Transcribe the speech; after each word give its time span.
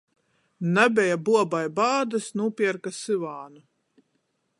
Nabeja 0.77 1.17
buobai 1.27 1.61
bādys, 1.79 2.31
nūpierka 2.41 2.95
syvānu. 3.01 3.63